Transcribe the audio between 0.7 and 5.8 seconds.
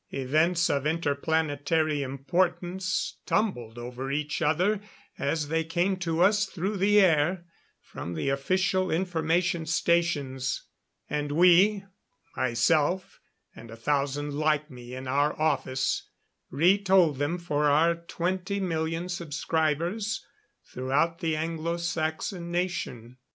inter planetary importance tumbled over each other as they